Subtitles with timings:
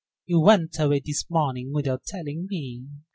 [0.25, 2.85] You went away this morning without telling me.